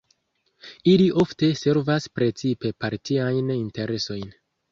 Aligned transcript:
Ili 0.93 1.05
ofte 1.23 1.49
servas 1.59 2.09
precipe 2.19 2.73
partiajn 2.85 3.53
interesojn. 3.59 4.27